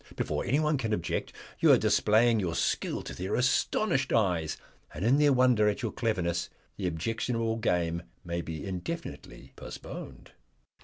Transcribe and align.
Before 0.15 0.43
anyone 0.43 0.79
can 0.79 0.93
object 0.93 1.31
you 1.59 1.71
are 1.71 1.77
displaying 1.77 2.39
your 2.39 2.55
skill 2.55 3.03
to 3.03 3.13
their 3.13 3.35
astonished 3.35 4.11
eyes, 4.11 4.57
and 4.95 5.05
in 5.05 5.19
their 5.19 5.31
wonder 5.31 5.69
at 5.69 5.83
your 5.83 5.91
cleverness 5.91 6.49
the 6.75 6.87
objectionable 6.87 7.57
game 7.57 8.01
may 8.25 8.41
be 8.41 8.65
indefinitely 8.65 9.53
postponed." 9.55 10.31